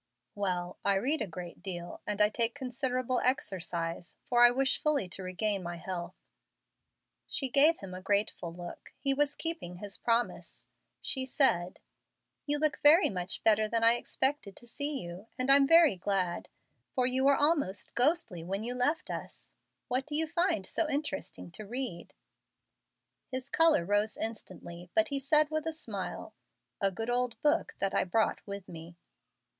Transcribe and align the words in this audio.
"Well, 0.33 0.79
I 0.83 0.95
read 0.95 1.21
a 1.21 1.27
great 1.27 1.61
deal, 1.61 2.01
and 2.07 2.23
I 2.23 2.29
take 2.29 2.55
considerable 2.55 3.19
exercise, 3.23 4.17
for 4.25 4.43
I 4.43 4.49
wish 4.49 4.81
fully 4.81 5.07
to 5.09 5.21
regain 5.21 5.61
my 5.61 5.75
health." 5.77 6.15
She 7.27 7.49
gave 7.49 7.77
him 7.81 7.93
a 7.93 8.01
grateful 8.01 8.51
look. 8.51 8.93
He 8.97 9.13
was 9.13 9.35
keeping 9.35 9.75
his 9.75 9.99
promise. 9.99 10.65
She 11.03 11.27
said, 11.27 11.77
"You 12.47 12.57
look 12.57 12.79
very 12.81 13.11
much 13.11 13.43
better 13.43 13.67
than 13.67 13.83
I 13.83 13.93
expected 13.93 14.55
to 14.55 14.65
see 14.65 15.01
you, 15.03 15.27
and 15.37 15.51
I'm 15.51 15.67
very 15.67 15.97
glad, 15.97 16.49
for 16.95 17.05
you 17.05 17.23
were 17.25 17.35
almost 17.35 17.93
ghostly 17.93 18.43
when 18.43 18.63
you 18.63 18.73
left 18.73 19.11
us. 19.11 19.53
What 19.87 20.07
do 20.07 20.15
you 20.15 20.25
find 20.25 20.65
so 20.65 20.89
interesting 20.89 21.51
to 21.51 21.63
read?" 21.63 22.15
His 23.27 23.49
color 23.49 23.85
rose 23.85 24.17
instantly, 24.17 24.89
but 24.95 25.09
he 25.09 25.19
said 25.19 25.51
with 25.51 25.67
a 25.67 25.71
smile, 25.71 26.33
"A 26.81 26.89
good 26.89 27.11
old 27.11 27.39
book 27.43 27.75
that 27.77 27.93
I 27.93 28.03
brought 28.03 28.39
with 28.47 28.67
me." 28.67 28.97